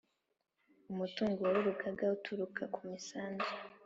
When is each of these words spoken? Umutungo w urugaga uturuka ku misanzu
Umutungo 0.91 1.41
w 1.51 1.55
urugaga 1.61 2.05
uturuka 2.17 2.63
ku 2.73 2.79
misanzu 2.91 3.49